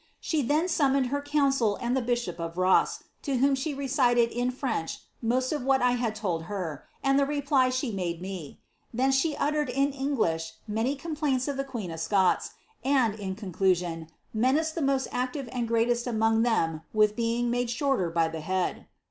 [0.19, 4.51] She then sum her council and the bishop of Ross, to whom she recited in
[5.21, 8.59] most o( what I had told her, and the reply she made me.
[8.91, 12.49] Then red in English many complaints of tlie queen of Scots;
[12.83, 13.37] and, in
[13.85, 18.87] on, menaced the most active and greatest among them with ade shorter by the head."